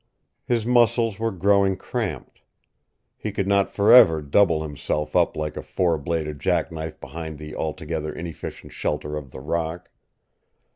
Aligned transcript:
His 0.47 0.65
muscles 0.65 1.19
were 1.19 1.29
growing 1.31 1.77
cramped. 1.77 2.41
He 3.19 3.31
could 3.31 3.45
not 3.47 3.69
forever 3.69 4.19
double 4.19 4.63
himself 4.63 5.15
up 5.15 5.37
like 5.37 5.55
a 5.55 5.61
four 5.61 5.99
bladed 5.99 6.39
jackknife 6.39 6.99
behind 6.99 7.37
the 7.37 7.55
altogether 7.55 8.11
inefficient 8.11 8.73
shelter 8.73 9.15
of 9.15 9.29
the 9.29 9.41
rock. 9.41 9.91